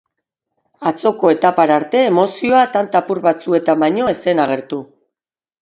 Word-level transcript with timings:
Atzoko 0.91 1.29
etapara 1.33 1.75
arte, 1.81 2.01
emozioa 2.13 2.63
tanta 2.79 3.03
apur 3.05 3.21
batzuetan 3.29 3.85
baino 3.87 4.11
ez 4.15 4.17
zen 4.27 4.47
agertu. 4.49 4.85